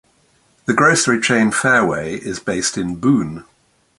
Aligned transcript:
The 0.65 0.73
grocery 0.73 1.21
chain 1.21 1.51
Fareway 1.51 2.17
is 2.17 2.39
based 2.39 2.75
in 2.75 2.95
Boone. 2.95 3.45